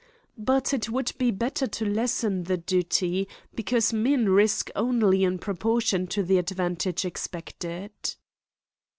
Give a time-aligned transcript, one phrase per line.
[0.39, 6.07] but it would be better to lessen the duty, because men risk only in proportion
[6.07, 7.91] to the advantage expected.